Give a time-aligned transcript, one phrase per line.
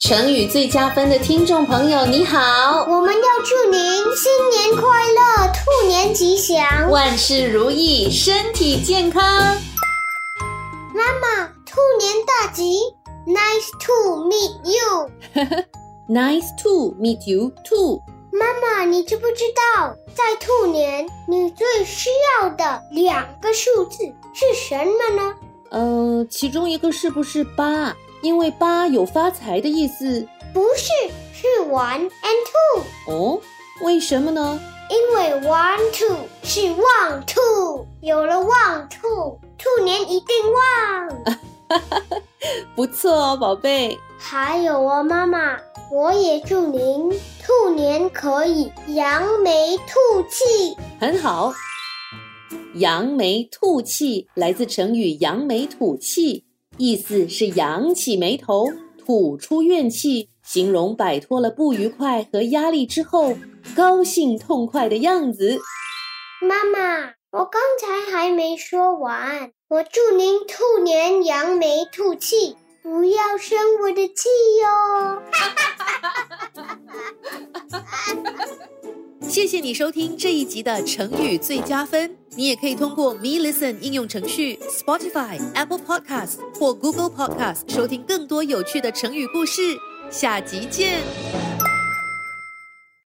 [0.00, 2.86] 成语最加分的听众朋友，你好！
[2.88, 3.80] 我们要祝您
[4.14, 9.20] 新年快乐，兔年吉祥，万事如意，身体健康。
[10.94, 12.78] 妈妈，兔年大吉
[13.26, 15.10] ！Nice to meet you。
[16.08, 18.00] Nice to meet you too。
[18.30, 19.42] 妈妈，你知不知
[19.74, 22.08] 道，在兔年你最需
[22.40, 25.34] 要的两个数字是什么呢？
[25.70, 27.96] 呃，其中一个是不是八？
[28.22, 30.92] 因为八有发财的意思，不是，
[31.34, 32.10] 是 one and
[32.46, 32.82] two。
[33.06, 33.40] 哦，
[33.82, 34.60] 为什么呢？
[34.90, 41.38] 因为 one two 是旺兔，有了旺兔，兔年一定旺。
[42.74, 43.98] 不错哦，宝贝。
[44.18, 45.58] 还有哦，妈妈，
[45.92, 47.10] 我也祝您
[47.44, 50.74] 兔年可以扬眉吐气。
[50.98, 51.52] 很好，
[52.76, 56.44] 扬眉吐气来自成语“扬眉吐气”。
[56.78, 58.68] 意思是扬起眉头，
[58.98, 63.36] 吐出怨气，形容摆脱了不愉快和压力之后，
[63.74, 65.58] 高兴痛快的样子。
[66.40, 74.28] 妈妈，我刚才还没说完，我祝您兔年扬眉吐气，不要生我的气
[74.62, 75.22] 哟。
[79.38, 82.10] 谢谢你收听这一集的成语最佳分。
[82.34, 89.78] 你也可以通过 Me Listen 应用程序、Spotify、Apple Podcast 或 Google Podcast 收听更多有趣的成语故事。
[90.10, 91.47] 下集见。